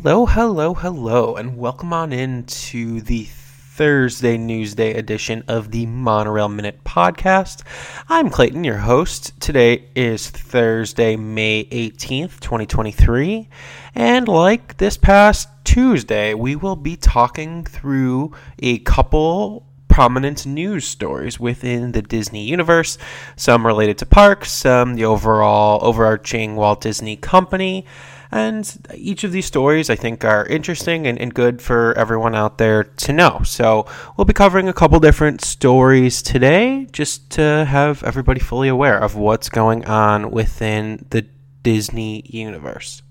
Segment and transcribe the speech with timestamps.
[0.00, 6.48] Hello, hello, hello, and welcome on in to the Thursday Newsday edition of the Monorail
[6.48, 7.64] Minute Podcast.
[8.08, 9.40] I'm Clayton, your host.
[9.40, 13.48] Today is Thursday, May 18th, 2023,
[13.96, 21.40] and like this past Tuesday, we will be talking through a couple prominent news stories
[21.40, 22.98] within the Disney universe,
[23.34, 27.84] some related to parks, some the overall overarching Walt Disney Company.
[28.30, 32.58] And each of these stories I think are interesting and, and good for everyone out
[32.58, 33.40] there to know.
[33.44, 38.98] So we'll be covering a couple different stories today just to have everybody fully aware
[38.98, 41.26] of what's going on within the
[41.62, 43.02] Disney universe.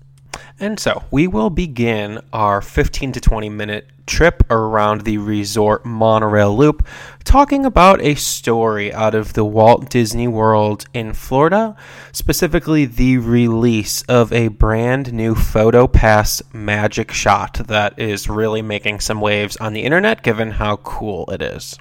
[0.60, 6.56] And so we will begin our 15 to 20 minute trip around the resort monorail
[6.56, 6.86] loop
[7.24, 11.76] talking about a story out of the Walt Disney World in Florida,
[12.10, 19.00] specifically the release of a brand new Photo Pass magic shot that is really making
[19.00, 21.78] some waves on the internet given how cool it is.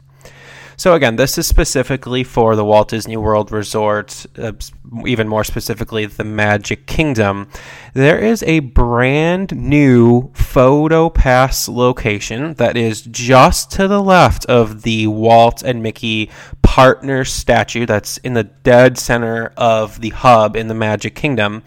[0.80, 4.52] So again, this is specifically for the Walt Disney World Resort, uh,
[5.08, 7.50] even more specifically the Magic Kingdom.
[7.96, 14.84] There is a brand new Photo Pass location that is just to the left of
[14.84, 16.30] the Walt and Mickey
[16.62, 21.64] partner statue that's in the dead center of the hub in the Magic Kingdom.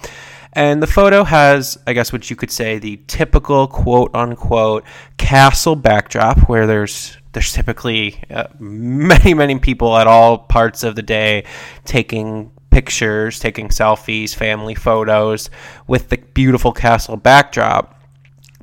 [0.52, 4.84] And the photo has, I guess, what you could say, the typical quote unquote
[5.16, 11.02] castle backdrop where there's there's typically uh, many, many people at all parts of the
[11.02, 11.44] day
[11.84, 15.50] taking pictures, taking selfies, family photos
[15.86, 17.96] with the beautiful castle backdrop.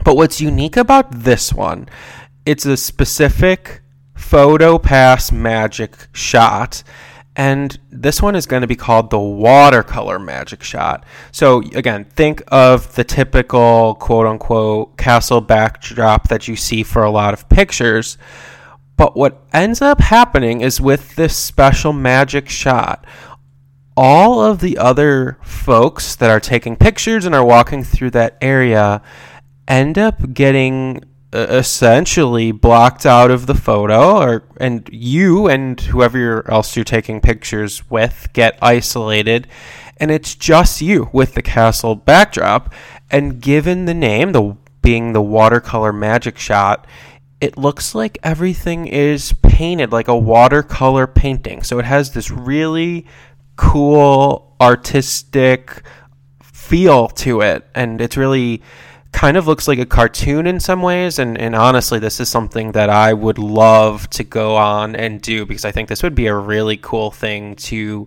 [0.03, 1.89] But what's unique about this one,
[2.45, 3.81] it's a specific
[4.15, 6.83] photo pass magic shot.
[7.35, 11.05] And this one is going to be called the watercolor magic shot.
[11.31, 17.11] So, again, think of the typical quote unquote castle backdrop that you see for a
[17.11, 18.17] lot of pictures.
[18.97, 23.05] But what ends up happening is with this special magic shot,
[23.95, 29.01] all of the other folks that are taking pictures and are walking through that area
[29.67, 31.03] end up getting
[31.33, 37.19] uh, essentially blocked out of the photo or and you and whoever else you're taking
[37.21, 39.47] pictures with get isolated.
[39.97, 42.73] And it's just you with the castle backdrop.
[43.11, 46.87] And given the name the being the watercolor magic shot
[47.39, 51.63] it looks like everything is painted like a watercolor painting.
[51.63, 53.05] So it has this really
[53.57, 55.83] cool artistic
[56.41, 58.61] feel to it and it's really
[59.13, 62.73] kind of looks like a cartoon in some ways and, and honestly this is something
[62.73, 66.27] that i would love to go on and do because i think this would be
[66.27, 68.05] a really cool thing to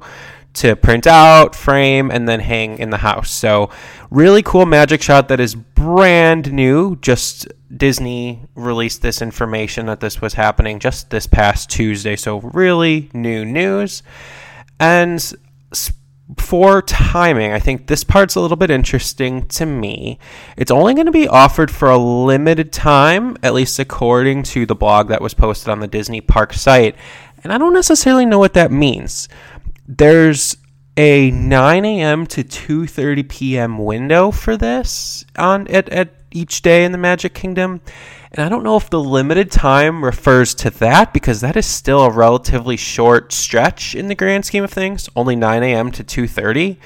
[0.52, 3.30] to print out, frame, and then hang in the house.
[3.30, 3.70] So,
[4.10, 6.96] really cool magic shot that is brand new.
[6.96, 12.16] Just Disney released this information that this was happening just this past Tuesday.
[12.16, 14.02] So, really new news.
[14.78, 15.34] And
[16.38, 20.18] for timing, I think this part's a little bit interesting to me.
[20.56, 24.74] It's only going to be offered for a limited time, at least according to the
[24.74, 26.96] blog that was posted on the Disney Park site.
[27.42, 29.28] And I don't necessarily know what that means
[29.98, 30.56] there's
[30.96, 32.26] a 9 a.m.
[32.26, 33.78] to 2:30 p.m.
[33.78, 37.80] window for this on at, at each day in the Magic Kingdom.
[38.32, 42.02] And I don't know if the limited time refers to that because that is still
[42.02, 45.90] a relatively short stretch in the grand scheme of things, only 9 a.m.
[45.92, 46.76] to 2:30.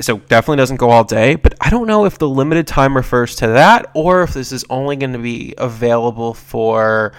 [0.00, 3.36] So definitely doesn't go all day, but I don't know if the limited time refers
[3.36, 7.12] to that or if this is only going to be available for,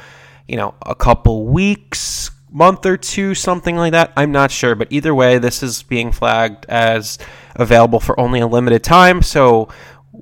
[0.45, 4.13] you know, a couple weeks, month or two, something like that.
[4.15, 7.19] I'm not sure, but either way, this is being flagged as
[7.55, 9.21] available for only a limited time.
[9.21, 9.67] So,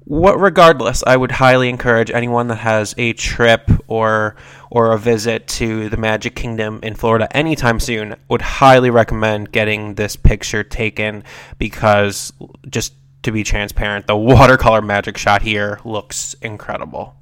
[0.05, 4.35] what regardless, I would highly encourage anyone that has a trip or
[4.71, 9.93] or a visit to the Magic Kingdom in Florida anytime soon would highly recommend getting
[9.93, 11.23] this picture taken
[11.59, 12.33] because
[12.67, 17.15] just to be transparent, the watercolor magic shot here looks incredible.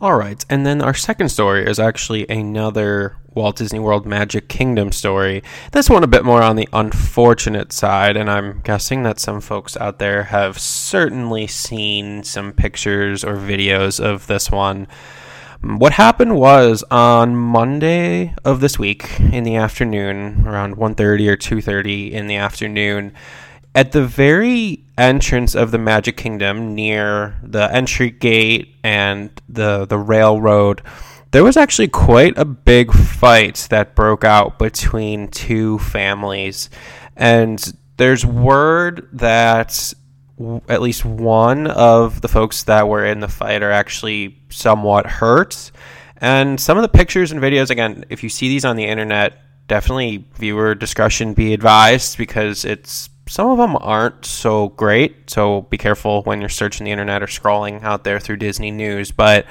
[0.00, 4.92] All right, and then our second story is actually another Walt Disney World Magic Kingdom
[4.92, 5.42] story.
[5.72, 9.76] This one a bit more on the unfortunate side, and I'm guessing that some folks
[9.76, 14.86] out there have certainly seen some pictures or videos of this one.
[15.62, 22.12] What happened was on Monday of this week in the afternoon, around 1:30 or 2:30
[22.12, 23.12] in the afternoon,
[23.78, 29.96] at the very entrance of the Magic Kingdom, near the entry gate and the the
[29.96, 30.82] railroad,
[31.30, 36.70] there was actually quite a big fight that broke out between two families,
[37.14, 39.94] and there's word that
[40.36, 45.06] w- at least one of the folks that were in the fight are actually somewhat
[45.06, 45.70] hurt.
[46.16, 49.40] And some of the pictures and videos, again, if you see these on the internet,
[49.68, 55.30] definitely viewer discretion be advised because it's some of them aren't so great.
[55.30, 59.10] So be careful when you're searching the internet or scrolling out there through Disney News.
[59.12, 59.46] But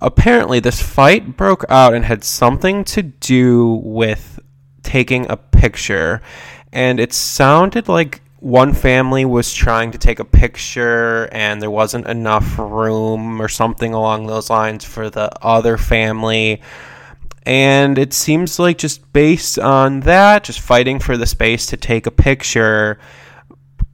[0.00, 4.40] apparently, this fight broke out and had something to do with
[4.82, 6.20] taking a picture.
[6.72, 12.04] And it sounded like one family was trying to take a picture and there wasn't
[12.08, 16.60] enough room or something along those lines for the other family.
[17.44, 22.06] And it seems like just based on that, just fighting for the space to take
[22.06, 22.98] a picture,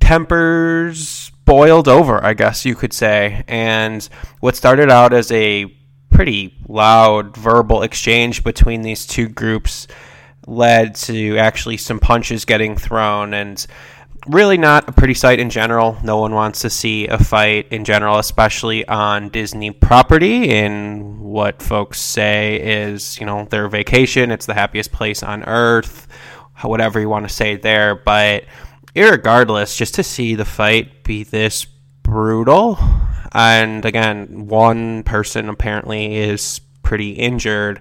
[0.01, 3.45] tempers boiled over, I guess you could say.
[3.49, 4.07] And
[4.41, 5.75] what started out as a
[6.11, 9.87] pretty loud verbal exchange between these two groups
[10.47, 13.67] led to actually some punches getting thrown and
[14.29, 15.97] really not a pretty sight in general.
[16.03, 21.63] No one wants to see a fight in general, especially on Disney property in what
[21.63, 24.31] folks say is, you know, their vacation.
[24.31, 26.07] It's the happiest place on earth,
[26.63, 27.95] whatever you want to say there.
[27.95, 28.45] But
[28.95, 31.65] regardless, just to see the fight be this
[32.03, 32.79] brutal,
[33.33, 37.81] and again, one person apparently is pretty injured.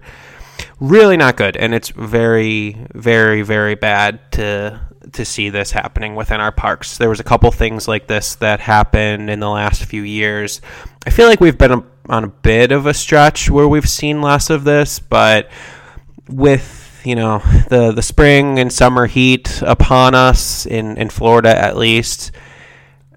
[0.79, 4.81] Really not good, and it's very, very, very bad to
[5.13, 6.97] to see this happening within our parks.
[6.97, 10.61] There was a couple things like this that happened in the last few years.
[11.05, 14.49] I feel like we've been on a bit of a stretch where we've seen less
[14.49, 15.49] of this, but
[16.27, 17.39] with you know
[17.69, 22.31] the the spring and summer heat upon us in in Florida at least,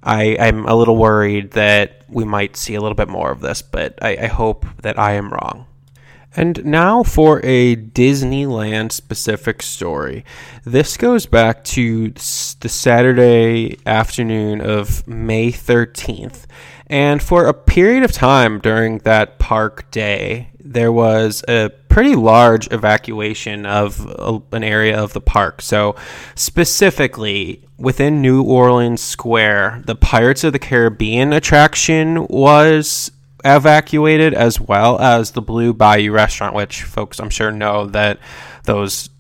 [0.03, 3.63] I I'm a little worried that we might see a little bit more of this,
[3.63, 5.67] but I, I hope that I am wrong.
[6.37, 10.25] And now for a Disneyland specific story.
[10.65, 16.47] This goes back to the Saturday afternoon of May 13th.
[16.87, 22.71] And for a period of time during that park day, there was a pretty large
[22.73, 24.07] evacuation of
[24.53, 25.63] an area of the park.
[25.63, 25.97] So,
[26.35, 33.11] specifically within New Orleans Square, the Pirates of the Caribbean attraction was
[33.45, 38.19] evacuated, as well as the Blue Bayou restaurant, which folks I'm sure know that
[38.65, 39.11] those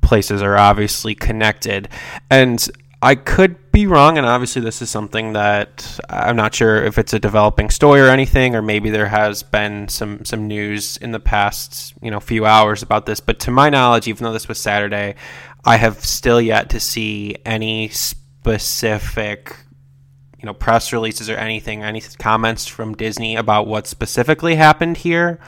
[0.00, 1.88] places are obviously connected.
[2.30, 2.66] And
[3.02, 7.12] I could be wrong, and obviously this is something that I'm not sure if it's
[7.12, 11.20] a developing story or anything, or maybe there has been some some news in the
[11.20, 13.20] past you know few hours about this.
[13.20, 15.16] But to my knowledge, even though this was Saturday,
[15.64, 19.54] I have still yet to see any specific
[20.46, 25.38] know press releases or anything, any comments from Disney about what specifically happened here.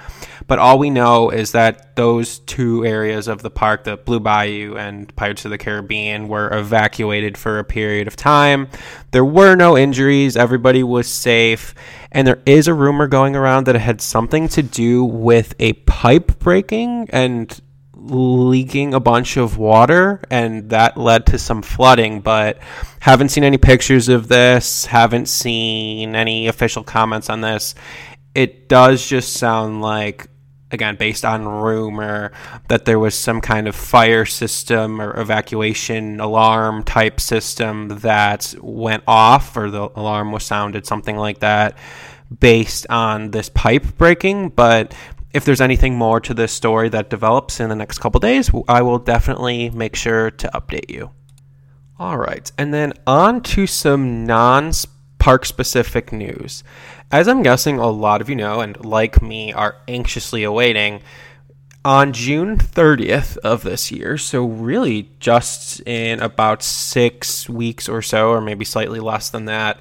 [0.46, 4.76] But all we know is that those two areas of the park, the Blue Bayou
[4.76, 8.68] and Pirates of the Caribbean, were evacuated for a period of time.
[9.10, 10.36] There were no injuries.
[10.36, 11.74] Everybody was safe.
[12.10, 15.74] And there is a rumor going around that it had something to do with a
[15.74, 17.60] pipe breaking and
[18.10, 22.58] leaking a bunch of water and that led to some flooding but
[23.00, 27.74] haven't seen any pictures of this haven't seen any official comments on this.
[28.34, 30.28] It does just sound like
[30.70, 32.32] again based on rumor
[32.68, 39.02] that there was some kind of fire system or evacuation alarm type system that went
[39.06, 41.76] off or the alarm was sounded something like that
[42.40, 44.94] based on this pipe breaking but
[45.32, 48.82] if there's anything more to this story that develops in the next couple days, I
[48.82, 51.10] will definitely make sure to update you.
[51.98, 54.72] All right, and then on to some non
[55.18, 56.62] park specific news.
[57.10, 61.02] As I'm guessing a lot of you know, and like me, are anxiously awaiting,
[61.84, 68.30] on June 30th of this year, so really just in about six weeks or so,
[68.30, 69.80] or maybe slightly less than that,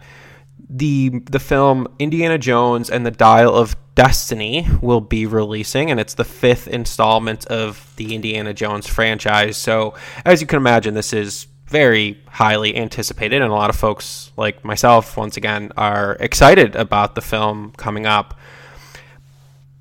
[0.70, 6.14] the the film Indiana Jones and the Dial of Destiny will be releasing, and it's
[6.14, 9.58] the fifth installment of the Indiana Jones franchise.
[9.58, 9.96] So,
[10.26, 14.64] as you can imagine, this is very highly anticipated, and a lot of folks, like
[14.64, 18.38] myself, once again, are excited about the film coming up.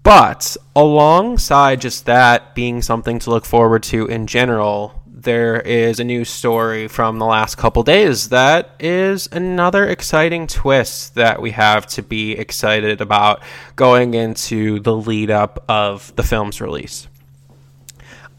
[0.02, 6.04] But alongside just that being something to look forward to in general, there is a
[6.04, 11.86] new story from the last couple days that is another exciting twist that we have
[11.86, 13.42] to be excited about
[13.76, 17.08] going into the lead up of the film's release.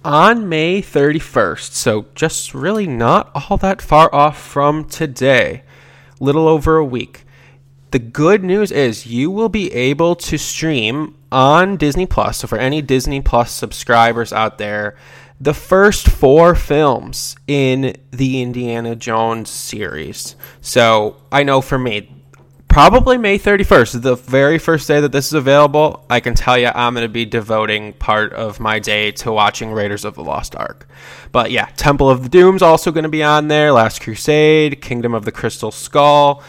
[0.06, 5.64] On May 31st, so just really not all that far off from today,
[6.20, 7.26] little over a week.
[7.90, 12.38] The good news is you will be able to stream on Disney Plus.
[12.38, 14.96] So for any Disney Plus subscribers out there,
[15.40, 20.36] the first four films in the Indiana Jones series.
[20.62, 22.12] So I know for me,
[22.68, 26.68] probably May 31st, the very first day that this is available, I can tell you
[26.74, 30.56] I'm going to be devoting part of my day to watching Raiders of the Lost
[30.56, 30.88] Ark.
[31.32, 35.14] But yeah, Temple of the Doom's also going to be on there, Last Crusade, Kingdom
[35.14, 36.44] of the Crystal Skull.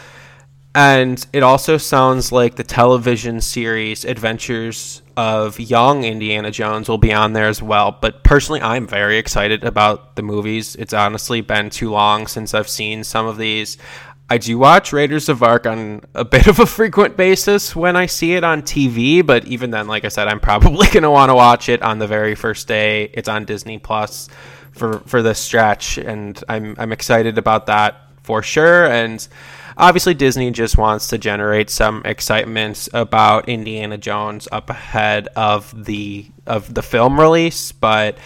[0.75, 7.11] And it also sounds like the television series Adventures of Young Indiana Jones will be
[7.11, 7.97] on there as well.
[7.99, 10.75] But personally, I'm very excited about the movies.
[10.75, 13.77] It's honestly been too long since I've seen some of these.
[14.29, 18.05] I do watch Raiders of Ark on a bit of a frequent basis when I
[18.05, 21.31] see it on TV, but even then, like I said, I'm probably going to want
[21.31, 23.09] to watch it on the very first day.
[23.15, 24.29] It's on Disney Plus
[24.71, 28.85] for for this stretch, and I'm I'm excited about that for sure.
[28.85, 29.27] And
[29.79, 36.29] obviously Disney just wants to generate some excitement about Indiana Jones up ahead of the
[36.45, 38.17] of the film release, but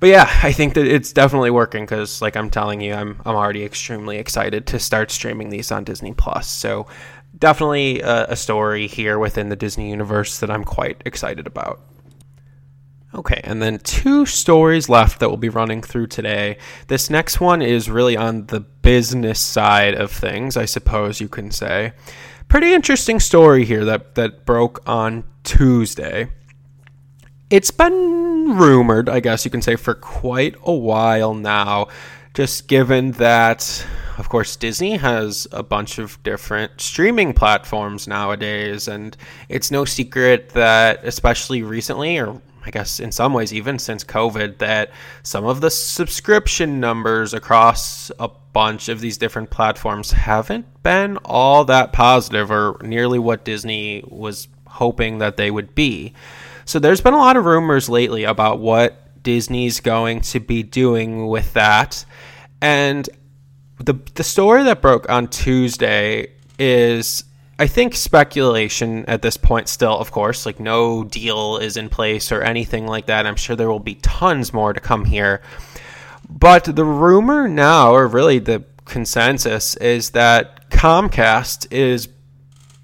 [0.00, 3.34] but yeah, I think that it's definitely working because, like I'm telling you, I'm I'm
[3.34, 6.48] already extremely excited to start streaming these on Disney Plus.
[6.48, 6.86] So
[7.36, 11.80] definitely a, a story here within the Disney universe that I'm quite excited about.
[13.14, 16.58] Okay, and then two stories left that we'll be running through today.
[16.88, 21.50] This next one is really on the business side of things, I suppose you can
[21.50, 21.92] say.
[22.48, 26.28] Pretty interesting story here that, that broke on Tuesday.
[27.48, 31.88] It's been rumored, I guess you can say, for quite a while now,
[32.34, 33.86] just given that,
[34.18, 39.16] of course, Disney has a bunch of different streaming platforms nowadays, and
[39.48, 44.58] it's no secret that, especially recently, or I guess in some ways, even since COVID,
[44.58, 44.90] that
[45.22, 51.64] some of the subscription numbers across a bunch of these different platforms haven't been all
[51.64, 56.12] that positive or nearly what Disney was hoping that they would be.
[56.66, 61.26] So there's been a lot of rumors lately about what Disney's going to be doing
[61.26, 62.04] with that.
[62.60, 63.08] And
[63.78, 67.24] the the story that broke on Tuesday is
[67.60, 72.30] I think speculation at this point still, of course, like no deal is in place
[72.30, 73.26] or anything like that.
[73.26, 75.42] I'm sure there will be tons more to come here.
[76.30, 82.08] But the rumor now, or really the consensus, is that Comcast is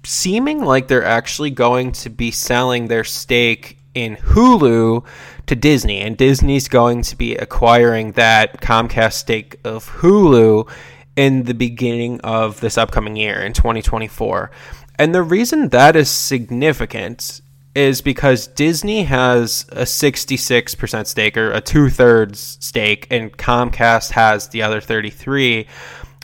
[0.03, 5.05] seeming like they're actually going to be selling their stake in Hulu
[5.47, 10.69] to Disney, and Disney's going to be acquiring that Comcast stake of Hulu
[11.15, 14.51] in the beginning of this upcoming year in 2024.
[14.97, 17.41] And the reason that is significant
[17.75, 24.47] is because Disney has a 66% stake or a two thirds stake, and Comcast has
[24.47, 25.67] the other 33.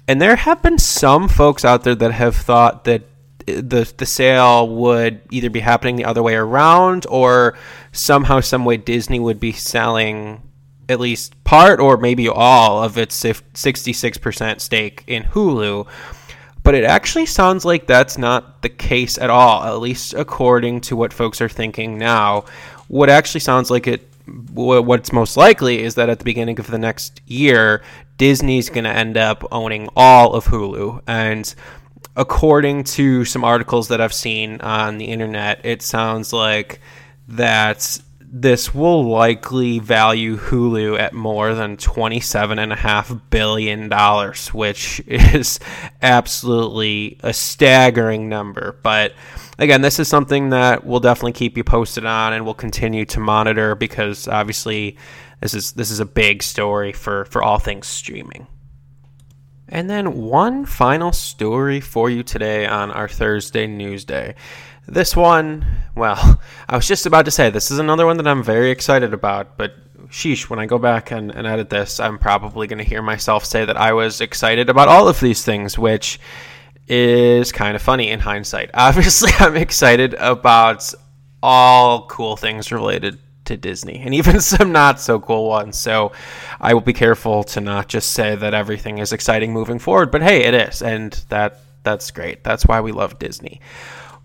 [0.08, 3.04] And there have been some folks out there that have thought that
[3.48, 7.58] eh, the the sale would either be happening the other way around or
[7.92, 10.42] somehow some way Disney would be selling
[10.92, 15.88] at least part or maybe all of its 66% stake in Hulu.
[16.64, 20.96] But it actually sounds like that's not the case at all, at least according to
[20.96, 22.46] what folks are thinking now.
[22.88, 24.08] What actually sounds like it,
[24.54, 27.82] what's most likely is that at the beginning of the next year,
[28.18, 31.02] Disney's going to end up owning all of Hulu.
[31.08, 31.54] And
[32.16, 36.80] according to some articles that I've seen on the internet, it sounds like
[37.30, 38.00] that
[38.34, 43.92] this will likely value Hulu at more than $27.5 billion,
[44.54, 45.60] which is
[46.02, 48.80] absolutely a staggering number.
[48.84, 49.14] But
[49.60, 53.20] again, this is something that we'll definitely keep you posted on and we'll continue to
[53.20, 54.98] monitor because obviously
[55.42, 58.48] this is this is a big story for, for all things streaming.
[59.72, 64.36] And then one final story for you today on our Thursday news day.
[64.86, 68.44] This one, well, I was just about to say this is another one that I'm
[68.44, 69.76] very excited about, but
[70.10, 73.46] sheesh, when I go back and, and edit this, I'm probably going to hear myself
[73.46, 76.20] say that I was excited about all of these things, which
[76.90, 78.72] is kind of funny in hindsight.
[78.74, 80.94] Obviously, I'm excited about
[81.42, 85.78] all cool things related to Disney and even some not so cool ones.
[85.78, 86.12] So
[86.60, 90.22] I will be careful to not just say that everything is exciting moving forward, but
[90.22, 90.82] hey, it is.
[90.82, 92.44] And that that's great.
[92.44, 93.60] That's why we love Disney.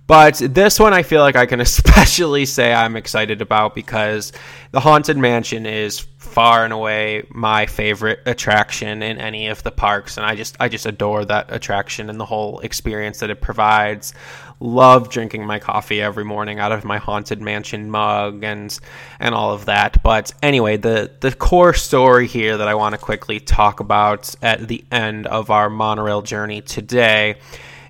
[0.06, 4.32] But this one I feel like I can especially say I'm excited about because
[4.70, 10.16] the Haunted Mansion is far and away my favorite attraction in any of the parks
[10.16, 14.12] and I just I just adore that attraction and the whole experience that it provides
[14.60, 18.78] love drinking my coffee every morning out of my haunted mansion mug and
[19.20, 20.02] and all of that.
[20.02, 24.66] But anyway, the the core story here that I want to quickly talk about at
[24.68, 27.36] the end of our monorail journey today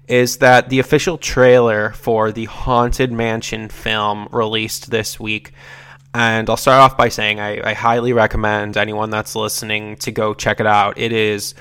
[0.08, 5.52] is that the official trailer for the Haunted Mansion film released this week
[6.14, 10.32] And I'll start off by saying I, I highly recommend anyone that's listening to go
[10.32, 10.96] check it out.
[10.96, 11.54] It is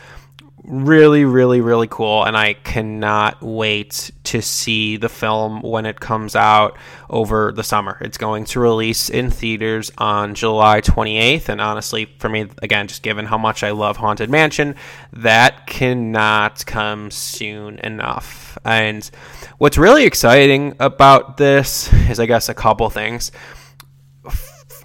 [0.67, 6.35] really, really, really cool, and I cannot wait to see the film when it comes
[6.35, 6.77] out
[7.09, 7.97] over the summer.
[8.01, 13.03] It's going to release in theaters on July 28th, and honestly, for me, again, just
[13.03, 14.75] given how much I love Haunted Mansion,
[15.13, 18.57] that cannot come soon enough.
[18.65, 19.09] And
[19.57, 23.31] what's really exciting about this is, I guess, a couple things.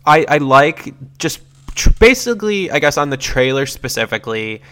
[0.04, 1.40] I, I like just
[1.98, 4.62] basically, I guess, on the trailer specifically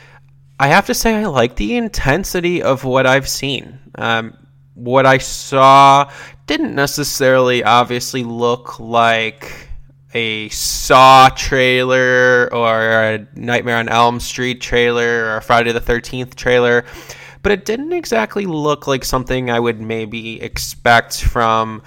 [0.61, 3.79] I have to say, I like the intensity of what I've seen.
[3.95, 4.37] Um,
[4.75, 6.11] what I saw
[6.47, 9.69] didn't necessarily obviously look like
[10.15, 16.35] a Saw trailer or a Nightmare on Elm Street trailer or a Friday the 13th
[16.35, 16.85] trailer,
[17.43, 21.83] but it didn't exactly look like something I would maybe expect from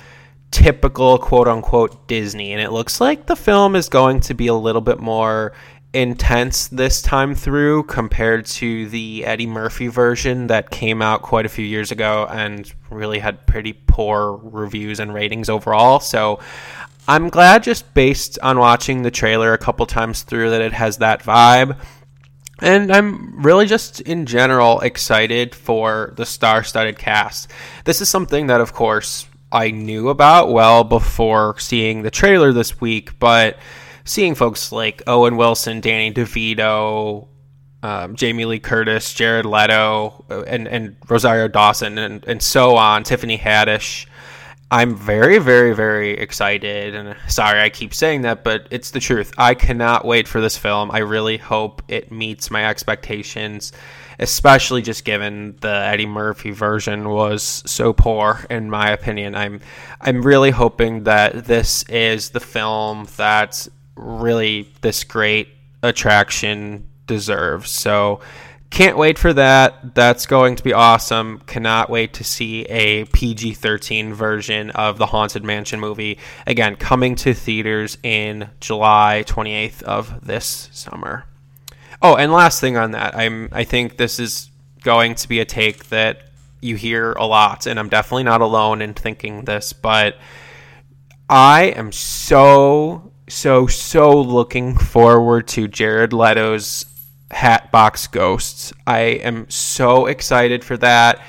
[0.52, 2.52] typical quote unquote Disney.
[2.52, 5.54] And it looks like the film is going to be a little bit more
[5.94, 11.50] intense this time through compared to the Eddie Murphy version that came out quite a
[11.50, 16.00] few years ago and really had pretty poor reviews and ratings overall.
[16.00, 16.40] So
[17.08, 20.98] I'm glad just based on watching the trailer a couple times through that it has
[20.98, 21.78] that vibe.
[22.60, 27.50] And I'm really just in general excited for the star studded cast.
[27.86, 32.80] This is something that, of course, I knew about well before seeing the trailer this
[32.80, 33.58] week, but
[34.04, 37.28] seeing folks like Owen Wilson, Danny DeVito,
[37.84, 43.04] um, Jamie Lee Curtis, Jared Leto, uh, and, and Rosario Dawson, and, and so on,
[43.04, 44.08] Tiffany Haddish.
[44.74, 46.96] I'm very, very, very excited.
[46.96, 49.34] And sorry, I keep saying that, but it's the truth.
[49.38, 50.92] I cannot wait for this film.
[50.92, 53.74] I really hope it meets my expectations,
[54.18, 59.36] especially just given the Eddie Murphy version was so poor, in my opinion.
[59.36, 59.60] I'm,
[60.00, 65.50] I'm really hoping that this is the film that really this great
[65.84, 67.72] attraction deserves.
[67.72, 68.22] So
[68.72, 69.96] can't wait for that.
[69.96, 71.42] That's going to be awesome.
[71.46, 76.18] Cannot wait to see a PG 13 version of the Haunted Mansion movie.
[76.48, 81.26] Again, coming to theaters in July 28th of this summer.
[82.02, 84.50] Oh, and last thing on that, I'm I think this is
[84.84, 86.24] going to be a take that
[86.62, 90.18] you hear a lot, and I'm definitely not alone in thinking this, but
[91.30, 96.86] I am so so so looking forward to Jared Leto's
[97.32, 98.74] Hatbox Ghosts.
[98.86, 101.24] I am so excited for that.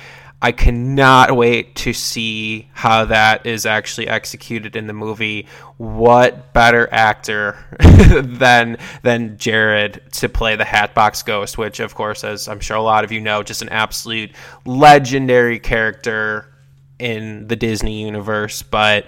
[0.45, 5.47] I cannot wait to see how that is actually executed in the movie.
[5.77, 7.57] What better actor
[8.21, 12.83] than than Jared to play the Hatbox Ghost, which of course as I'm sure a
[12.83, 14.33] lot of you know, just an absolute
[14.67, 16.53] legendary character
[16.99, 19.07] in the Disney universe, but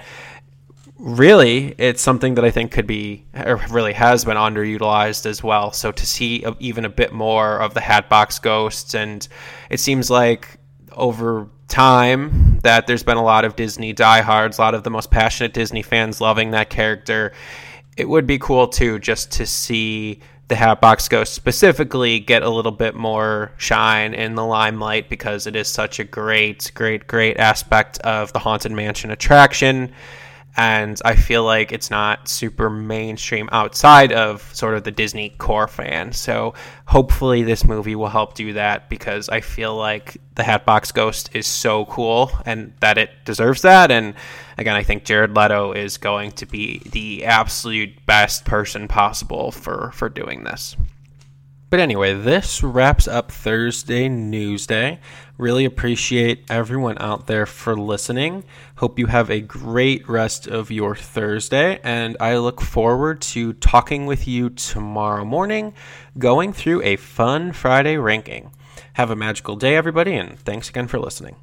[1.05, 5.71] really, it's something that I think could be, or really has been underutilized as well.
[5.71, 9.29] So to see even a bit more of the Hatbox Ghosts, and
[9.69, 10.59] it seems like
[10.93, 15.11] over time that there's been a lot of Disney diehards, a lot of the most
[15.11, 17.33] passionate Disney fans loving that character.
[17.99, 22.73] It would be cool too, just to see the Hatbox Ghost specifically get a little
[22.73, 27.99] bit more shine in the limelight because it is such a great, great, great aspect
[27.99, 29.93] of the Haunted Mansion attraction
[30.57, 35.67] and I feel like it's not super mainstream outside of sort of the Disney core
[35.67, 36.13] fan.
[36.13, 36.55] So
[36.87, 41.47] hopefully this movie will help do that because I feel like the Hatbox Ghost is
[41.47, 43.91] so cool and that it deserves that.
[43.91, 44.15] And
[44.57, 49.91] again, I think Jared Leto is going to be the absolute best person possible for
[49.93, 50.77] for doing this.
[51.75, 54.99] But anyway, this wraps up Thursday Newsday.
[55.37, 58.45] Really appreciate everyone out there for listening.
[58.77, 64.07] Hope you have a great rest of your Thursday, and I look forward to talking
[64.07, 65.75] with you tomorrow morning,
[66.17, 68.53] going through a fun Friday ranking.
[68.93, 71.35] Have a magical day, everybody, and thanks again for listening.